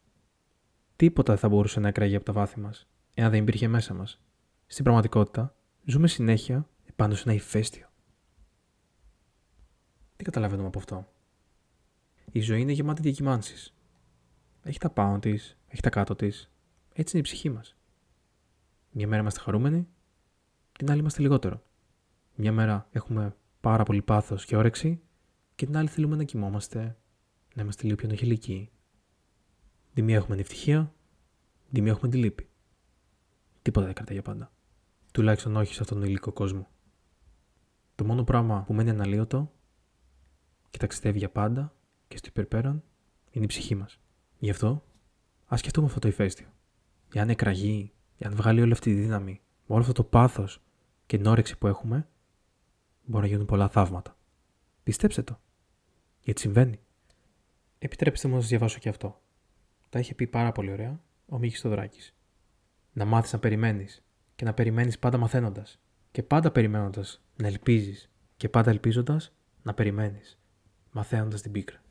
Τίποτα 0.97 1.33
δεν 1.33 1.41
θα 1.41 1.49
μπορούσε 1.49 1.81
να 1.81 1.89
εκραγεί 1.89 2.15
από 2.15 2.25
τα 2.25 2.33
βάθη 2.33 2.61
μας, 2.61 2.89
εάν 3.15 3.31
δεν 3.31 3.43
υπήρχε 3.43 3.69
μέσα 3.69 3.95
μας. 3.95 4.21
Στην 4.67 4.85
πραγματικότητα, 4.85 5.57
ζούμε 5.85 6.09
συνέχεια 6.09 6.69
επάνω 6.85 7.15
σε 7.15 7.23
ένα 7.27 7.33
ηφαίστειο. 7.33 7.89
Τι 10.17 10.25
καταλαβαίνουμε 10.25 10.69
από 10.69 10.79
αυτό; 10.79 11.13
Η 12.33 12.41
ζωή 12.41 12.61
είναι 12.61 12.73
γεμάτη 12.73 13.03
διακυμάνσεις. 13.03 13.75
Έχει 14.63 14.79
τα 14.79 14.91
πάνω 14.91 15.19
της, 15.19 15.57
έχει 15.69 15.83
τα 15.83 15.91
κάτω 15.91 16.15
της. 16.15 16.51
Έτσι 16.93 17.17
είναι 17.17 17.27
η 17.27 17.31
ψυχή 17.31 17.51
μας. 17.51 17.77
Μια 18.91 19.07
μέρα 19.07 19.21
είμαστε 19.21 19.41
χαρούμενοι, 19.41 19.89
την 20.73 20.91
άλλη 20.91 21.01
είμαστε 21.01 21.21
λιγότερο. 21.23 21.63
Μια 22.35 22.53
μέρα 22.53 22.89
έχουμε 22.91 23.37
πάρα 23.61 23.83
πολύ 23.83 24.03
πάθος 24.03 24.45
και 24.45 24.57
όρεξη, 24.57 25.01
και 25.55 25.67
την 25.67 25.77
άλλη 25.77 25.89
θέλουμε 25.89 26.17
να 26.17 26.25
κοιμόμαστε, 26.25 26.97
να 27.55 27.63
είμαστε 27.63 27.85
λίγο 27.85 27.97
πιο 27.97 28.09
νοχελικοί, 28.09 28.71
Τη 29.99 30.05
μία 30.05 30.17
έχουμε 30.17 30.37
την 30.37 30.45
ευτυχία, 30.45 30.95
τη 31.73 31.81
μία 31.81 31.91
έχουμε 31.91 32.11
τη 32.11 32.17
λύπη. 32.17 32.49
Τίποτα 33.63 33.87
δεν 33.87 33.95
κρατάει 33.95 34.15
για 34.15 34.23
πάντα. 34.23 34.53
Τουλάχιστον 35.13 35.57
όχι 35.57 35.75
σε 35.75 35.83
αυτόν 35.83 35.99
τον 35.99 36.09
υλικό 36.09 36.33
κόσμο. 36.33 36.69
Το 37.95 38.05
μόνο 38.05 38.25
πράγμα 38.25 38.65
που 38.67 38.75
μένει 38.75 38.91
αναλύωτο 38.91 39.53
και 40.71 40.79
ταξιδεύει 40.79 41.19
για 41.19 41.31
πάντα 41.31 41.75
και 42.09 42.17
στο 42.17 42.27
υπερπέραν 42.31 42.83
είναι 43.31 43.45
η 43.45 43.49
ψυχή 43.49 43.75
μας. 43.75 43.99
Γι' 44.39 44.51
αυτό 44.51 44.85
ας 45.47 45.59
σκεφτούμε 45.59 45.87
αυτό 45.87 45.99
το 45.99 46.09
ηφαίστειο. 46.09 46.47
Εάν 47.15 47.29
εκραγεί, 47.29 47.93
εάν 48.19 48.35
βγάλει 48.35 48.61
όλη 48.61 48.73
αυτή 48.73 48.95
τη 48.95 49.01
δύναμη, 49.01 49.41
με 49.67 49.75
όλο 49.75 49.81
αυτό 49.81 49.93
το 49.93 50.05
πάθος 50.05 50.63
και 51.07 51.17
την 51.17 51.27
όρεξη 51.27 51.59
που 51.59 51.67
έχουμε, 51.67 52.09
μπορεί 53.05 53.25
να 53.25 53.31
γίνουν 53.31 53.47
πολλά 53.47 53.69
θαύματα. 53.69 54.17
Πιστέψτε 54.83 55.23
το. 55.23 55.41
Γιατί 56.21 56.41
συμβαίνει. 56.41 56.81
Επιτρέψτε 57.79 58.29
μου 58.29 58.35
να 58.35 58.41
σας 58.41 58.49
διαβάσω 58.49 58.79
και 58.79 58.89
αυτό 58.89 59.21
τα 59.89 59.99
είχε 59.99 60.15
πει 60.15 60.27
πάρα 60.27 60.53
πολύ 60.53 60.73
ωραία 60.73 61.01
ο 61.27 61.39
Μίχη 61.39 61.57
Στοδράκης. 61.57 62.15
Να 62.93 63.05
μάθεις 63.05 63.33
να 63.33 63.39
περιμένεις 63.39 64.05
και 64.35 64.45
να 64.45 64.55
περιμένεις 64.55 64.99
πάντα 64.99 65.19
μαθαίνοντας. 65.19 65.81
Και 66.11 66.23
πάντα 66.23 66.51
περιμένοντας 66.51 67.23
να 67.37 67.47
ελπίζεις 67.47 68.11
και 68.37 68.49
πάντα 68.49 68.71
ελπίζοντας 68.71 69.33
να 69.63 69.75
περιμένεις, 69.75 70.39
μαθαίνοντας 70.93 71.43
την 71.43 71.53
πίκρα. 71.53 71.83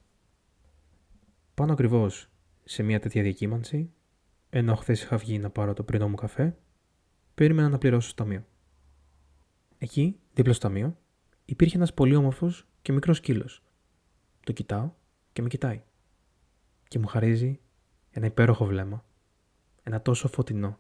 Πάνω 1.54 1.74
ακριβώς 1.74 2.30
σε 2.70 2.84
μια 2.84 3.00
τέτοια 3.00 3.22
διακύμανση, 3.22 3.92
ενώ 4.50 4.76
χθες 4.76 5.02
είχα 5.02 5.18
βγει 5.18 5.40
να 5.40 5.50
πάρω 5.50 5.74
το 5.74 5.84
πρωινό 5.84 6.10
μου 6.10 6.16
καφέ, 6.16 6.58
περίμενα 7.36 7.70
να 7.70 7.78
πληρώσω 7.78 8.10
στο 8.10 8.24
ταμείο. 8.24 8.46
Εκεί, 9.78 10.20
δίπλα 10.34 10.54
στο 10.54 10.68
ταμείο, 10.68 10.98
υπήρχε 11.46 11.76
ένας 11.76 11.94
πολύ 11.94 12.16
όμορφος 12.16 12.68
και 12.82 12.92
μικρός 12.92 13.18
σκύλος. 13.18 13.64
Το 14.44 14.52
κοιτάω 14.52 14.92
και 15.34 15.42
με 15.42 15.48
κοιτάει. 15.48 15.82
Και 16.88 17.00
μου 17.00 17.08
χαρίζει 17.08 17.60
ένα 18.12 18.26
υπέροχο 18.26 18.66
βλέμμα. 18.66 19.06
Ένα 19.84 20.02
τόσο 20.02 20.28
φωτεινό, 20.28 20.80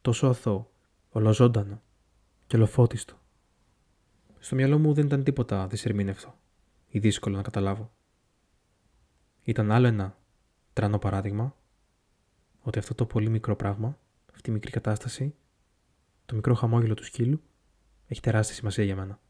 τόσο 0.00 0.26
αθώο, 0.26 0.70
ολοζώντανο 1.08 1.82
και 2.46 2.56
ολοφώτιστο. 2.56 3.20
Στο 4.38 4.54
μυαλό 4.54 4.78
μου 4.78 4.94
δεν 4.94 5.06
ήταν 5.06 5.24
τίποτα 5.24 5.66
δυσερμήνευτο 5.66 6.38
ή 6.88 6.98
δύσκολο 6.98 7.36
να 7.36 7.42
καταλάβω. 7.42 7.92
Ήταν 9.42 9.70
άλλο 9.70 9.86
ένα 9.86 10.16
τρανό 10.72 10.98
παράδειγμα 10.98 11.56
ότι 12.60 12.78
αυτό 12.78 12.94
το 12.94 13.06
πολύ 13.06 13.28
μικρό 13.28 13.56
πράγμα, 13.56 13.98
αυτή 14.34 14.50
η 14.50 14.52
μικρή 14.52 14.70
κατάσταση, 14.70 15.34
το 16.26 16.34
μικρό 16.34 16.54
χαμόγελο 16.54 16.94
του 16.94 17.04
σκύλου, 17.04 17.42
έχει 18.06 18.20
τεράστια 18.20 18.54
σημασία 18.54 18.84
για 18.84 18.96
μένα. 18.96 19.20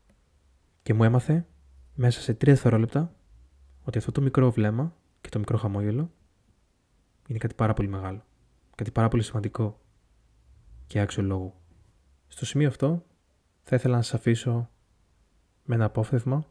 Και 0.82 0.94
μου 0.94 1.04
έμαθε 1.04 1.46
μέσα 1.94 2.20
σε 2.20 2.34
τρία 2.34 2.52
δευτερόλεπτα 2.52 3.14
ότι 3.82 3.98
αυτό 3.98 4.12
το 4.12 4.20
μικρό 4.20 4.50
βλέμμα 4.50 4.96
και 5.20 5.28
το 5.28 5.38
μικρό 5.38 5.56
χαμόγελο 5.56 6.10
είναι 7.26 7.38
κάτι 7.38 7.54
πάρα 7.54 7.72
πολύ 7.72 7.88
μεγάλο. 7.88 8.24
Κάτι 8.74 8.90
πάρα 8.90 9.08
πολύ 9.08 9.22
σημαντικό 9.22 9.80
και 10.86 11.00
άξιο 11.00 11.22
λόγου. 11.22 11.54
Στο 12.28 12.46
σημείο 12.46 12.68
αυτό 12.68 13.04
θα 13.62 13.76
ήθελα 13.76 13.96
να 13.96 14.02
σας 14.02 14.14
αφήσω 14.14 14.70
με 15.64 15.74
ένα 15.74 15.84
απόφθευμα 15.84 16.44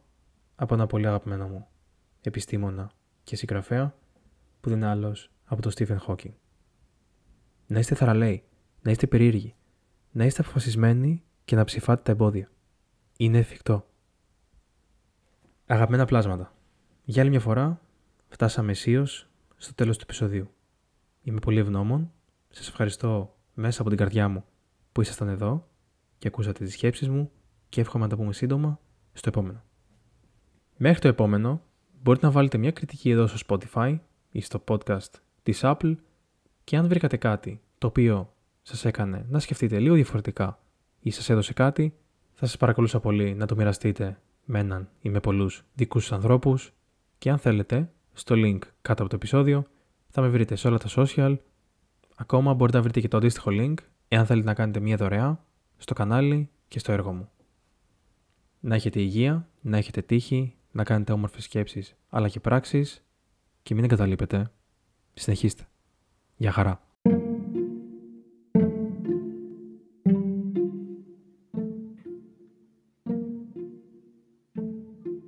από 0.54 0.74
ένα 0.74 0.86
πολύ 0.86 1.06
αγαπημένο 1.06 1.48
μου 1.48 1.66
επιστήμονα 2.20 2.90
και 3.24 3.36
συγγραφέα 3.36 3.94
που 4.62 4.68
δεν 4.68 4.78
είναι 4.78 4.86
άλλος 4.86 5.30
από 5.44 5.62
τον 5.62 5.72
Stephen 5.74 5.96
Hawking. 6.06 6.32
Να 7.66 7.78
είστε 7.78 7.94
θαραλέοι, 7.94 8.44
να 8.82 8.90
είστε 8.90 9.06
περίεργοι, 9.06 9.54
να 10.10 10.24
είστε 10.24 10.40
αποφασισμένοι 10.40 11.22
και 11.44 11.56
να 11.56 11.64
ψηφάτε 11.64 12.02
τα 12.02 12.12
εμπόδια. 12.12 12.50
Είναι 13.16 13.38
εφικτό. 13.38 13.86
Αγαπημένα 15.66 16.04
πλάσματα. 16.04 16.54
Για 17.04 17.22
άλλη 17.22 17.30
μια 17.30 17.40
φορά, 17.40 17.80
φτάσαμε 18.28 18.70
αισίως 18.70 19.28
στο 19.56 19.74
τέλος 19.74 19.96
του 19.96 20.02
επεισοδίου. 20.02 20.50
Είμαι 21.22 21.38
πολύ 21.38 21.58
ευγνώμων. 21.58 22.12
Σας 22.48 22.68
ευχαριστώ 22.68 23.36
μέσα 23.54 23.80
από 23.80 23.88
την 23.88 23.98
καρδιά 23.98 24.28
μου 24.28 24.44
που 24.92 25.00
ήσασταν 25.00 25.28
εδώ 25.28 25.68
και 26.18 26.28
ακούσατε 26.28 26.64
τις 26.64 26.72
σκέψεις 26.72 27.08
μου 27.08 27.30
και 27.68 27.80
εύχομαι 27.80 28.04
να 28.04 28.10
τα 28.10 28.16
πούμε 28.16 28.32
σύντομα 28.32 28.80
στο 29.12 29.28
επόμενο. 29.28 29.62
Μέχρι 30.76 31.00
το 31.00 31.08
επόμενο, 31.08 31.62
μπορείτε 32.02 32.26
να 32.26 32.32
βάλετε 32.32 32.58
μια 32.58 32.70
κριτική 32.70 33.10
εδώ 33.10 33.26
στο 33.26 33.38
Spotify 33.46 33.98
ή 34.32 34.40
στο 34.40 34.64
podcast 34.68 35.10
της 35.42 35.60
Apple 35.62 35.94
και 36.64 36.76
αν 36.76 36.88
βρήκατε 36.88 37.16
κάτι 37.16 37.60
το 37.78 37.86
οποίο 37.86 38.34
σας 38.62 38.84
έκανε 38.84 39.26
να 39.28 39.38
σκεφτείτε 39.38 39.78
λίγο 39.78 39.94
διαφορετικά 39.94 40.58
ή 41.00 41.10
σας 41.10 41.30
έδωσε 41.30 41.52
κάτι, 41.52 41.94
θα 42.32 42.46
σας 42.46 42.56
παρακαλούσα 42.56 43.00
πολύ 43.00 43.34
να 43.34 43.46
το 43.46 43.56
μοιραστείτε 43.56 44.20
με 44.44 44.58
έναν 44.58 44.88
ή 45.00 45.08
με 45.08 45.20
πολλούς 45.20 45.64
δικούς 45.74 46.04
σας 46.04 46.12
ανθρώπους 46.12 46.72
και 47.18 47.30
αν 47.30 47.38
θέλετε, 47.38 47.90
στο 48.12 48.34
link 48.38 48.58
κάτω 48.82 49.02
από 49.02 49.10
το 49.10 49.16
επεισόδιο 49.16 49.64
θα 50.08 50.20
με 50.20 50.28
βρείτε 50.28 50.54
σε 50.54 50.68
όλα 50.68 50.78
τα 50.78 50.88
social. 50.96 51.36
Ακόμα 52.16 52.54
μπορείτε 52.54 52.76
να 52.76 52.82
βρείτε 52.82 53.00
και 53.00 53.08
το 53.08 53.16
αντίστοιχο 53.16 53.50
link 53.52 53.74
εάν 54.08 54.26
θέλετε 54.26 54.46
να 54.46 54.54
κάνετε 54.54 54.80
μια 54.80 54.96
δωρεά 54.96 55.44
στο 55.76 55.94
κανάλι 55.94 56.50
και 56.68 56.78
στο 56.78 56.92
έργο 56.92 57.12
μου. 57.12 57.30
Να 58.60 58.74
έχετε 58.74 59.00
υγεία, 59.00 59.48
να 59.60 59.76
έχετε 59.76 60.02
τύχη, 60.02 60.54
να 60.70 60.84
κάνετε 60.84 61.12
όμορφες 61.12 61.44
σκέψεις 61.44 61.96
αλλά 62.08 62.28
και 62.28 62.40
πράξεις 62.40 63.04
και 63.62 63.74
μην 63.74 63.84
εγκαταλείπετε. 63.84 64.50
Συνεχίστε. 65.14 65.68
Γεια 66.36 66.52
χαρά. 66.52 66.80